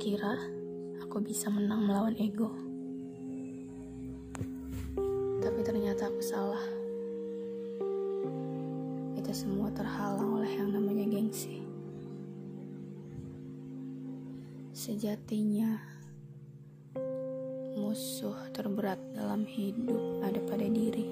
kira 0.00 0.36
aku 1.00 1.20
bisa 1.24 1.48
menang 1.48 1.88
melawan 1.88 2.16
ego. 2.20 2.48
Tapi 5.40 5.60
ternyata 5.64 6.08
aku 6.08 6.22
salah. 6.24 6.64
Itu 9.16 9.32
semua 9.32 9.72
terhalang 9.72 10.40
oleh 10.40 10.52
yang 10.54 10.72
namanya 10.72 11.04
gengsi. 11.08 11.60
Sejatinya, 14.70 15.76
musuh 17.76 18.36
terberat 18.56 18.96
dalam 19.12 19.44
hidup 19.44 20.24
ada 20.24 20.40
pada 20.48 20.64
diri. 20.64 21.04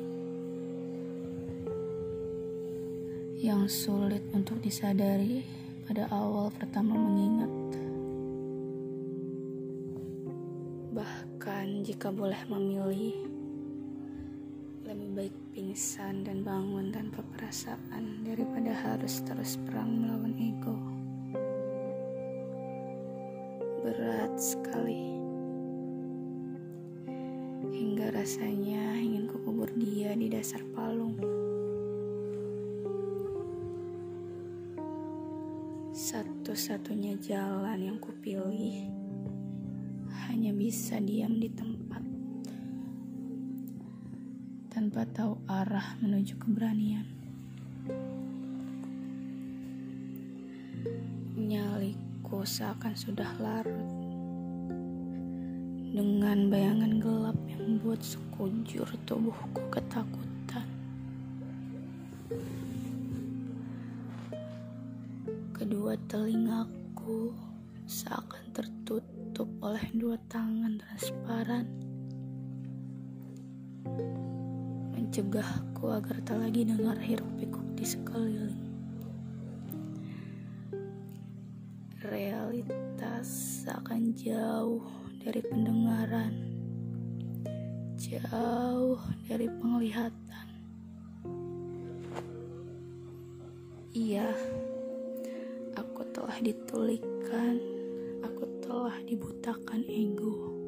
Yang 3.38 3.86
sulit 3.86 4.24
untuk 4.32 4.58
disadari 4.64 5.44
pada 5.88 6.08
awal 6.08 6.48
pertama 6.52 6.96
mengingat. 6.96 7.87
Jika 11.78 12.10
boleh 12.10 12.42
memilih, 12.50 13.14
lebih 14.82 15.10
baik 15.14 15.36
pingsan 15.54 16.26
dan 16.26 16.42
bangun 16.42 16.90
tanpa 16.90 17.22
perasaan 17.22 18.26
daripada 18.26 18.74
harus 18.74 19.22
terus 19.22 19.54
perang 19.62 19.86
melawan 19.86 20.34
ego. 20.34 20.74
Berat 23.86 24.34
sekali. 24.42 25.06
Hingga 27.70 28.10
rasanya 28.10 28.98
ingin 28.98 29.30
kukubur 29.30 29.70
dia 29.78 30.18
di 30.18 30.26
dasar 30.26 30.66
palung. 30.74 31.14
Satu-satunya 35.94 37.14
jalan 37.22 37.78
yang 37.78 37.98
kupilih 38.02 38.90
hanya 40.26 40.50
bisa 40.50 40.98
diam 40.98 41.38
di 41.38 41.46
tempat 41.54 42.02
tanpa 44.78 45.02
tahu 45.10 45.38
arah 45.50 45.98
menuju 45.98 46.38
keberanian. 46.38 47.02
Nyaliku 51.38 52.46
seakan 52.46 52.94
sudah 52.94 53.30
larut 53.42 53.90
dengan 55.90 56.46
bayangan 56.46 57.02
gelap 57.02 57.38
yang 57.50 57.62
membuat 57.74 58.06
sekujur 58.06 58.86
tubuhku 59.02 59.62
ketakutan. 59.66 60.68
Kedua 65.58 65.98
telingaku 66.06 67.34
seakan 67.88 68.52
tertutup 68.52 69.48
oleh 69.64 69.80
dua 69.96 70.20
tangan 70.28 70.76
transparan. 70.76 71.64
Mencegahku 74.92 75.88
agar 75.88 76.20
tak 76.20 76.36
lagi 76.36 76.68
dengar 76.68 77.00
hiruk 77.00 77.32
pikuk 77.40 77.64
di 77.80 77.88
sekeliling. 77.88 78.60
Realitas 82.04 83.24
seakan 83.64 84.12
jauh 84.12 84.84
dari 85.24 85.40
pendengaran, 85.48 86.36
jauh 87.96 89.00
dari 89.24 89.48
penglihatan. 89.48 90.46
Iya, 93.96 94.28
aku 95.72 96.04
telah 96.12 96.36
ditulikan, 96.44 97.77
aku 98.22 98.44
telah 98.62 98.96
dibutakan 99.06 99.82
ego. 99.86 100.58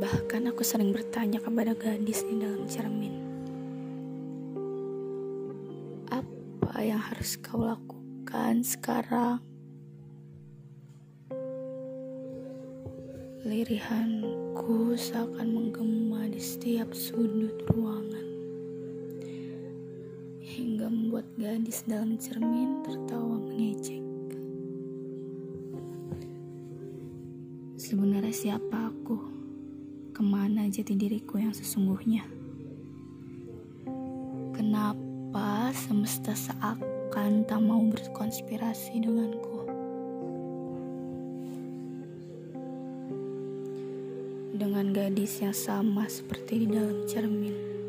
Bahkan 0.00 0.48
aku 0.48 0.64
sering 0.64 0.96
bertanya 0.96 1.44
kepada 1.44 1.76
gadis 1.76 2.24
di 2.24 2.40
dalam 2.40 2.64
cermin. 2.64 3.20
Apa 6.08 6.80
yang 6.80 7.00
harus 7.00 7.36
kau 7.36 7.60
lakukan 7.60 8.64
sekarang? 8.64 9.44
Lirihanku 13.44 14.96
seakan 14.96 15.48
menggema 15.52 16.28
di 16.32 16.40
setiap 16.40 16.96
sudut 16.96 17.60
ruangan. 17.68 18.29
Hingga 20.60 20.92
membuat 20.92 21.24
gadis 21.40 21.88
dalam 21.88 22.20
cermin 22.20 22.84
tertawa 22.84 23.40
mengejek. 23.40 24.04
Sebenarnya 27.80 28.28
siapa 28.28 28.92
aku? 28.92 29.16
Ke 30.12 30.20
mana 30.20 30.68
jati 30.68 31.00
diriku 31.00 31.40
yang 31.40 31.56
sesungguhnya? 31.56 32.28
Kenapa 34.52 35.72
semesta 35.72 36.36
seakan 36.36 37.48
tak 37.48 37.60
mau 37.64 37.80
berkonspirasi 37.80 39.00
denganku? 39.00 39.64
Dengan 44.60 44.92
gadis 44.92 45.40
yang 45.40 45.56
sama 45.56 46.04
seperti 46.04 46.68
di 46.68 46.76
dalam 46.76 47.08
cermin. 47.08 47.79